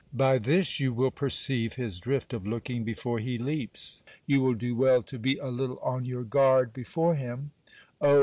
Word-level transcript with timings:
By 0.17 0.39
this 0.39 0.79
you 0.79 0.93
will 0.93 1.11
perceive 1.11 1.73
his 1.73 1.99
drift 1.99 2.33
of 2.33 2.47
looking 2.47 2.83
before 2.83 3.19
he 3.19 3.37
leaps. 3.37 4.01
You 4.25 4.41
will 4.41 4.55
do 4.55 4.73
well 4.75 5.03
to 5.03 5.19
be 5.19 5.35
a 5.37 5.49
little 5.49 5.77
on 5.77 6.05
your 6.05 6.23
guard 6.23 6.73
be 6.73 6.83
fore 6.83 7.13
him. 7.13 7.51
Oh! 8.01 8.19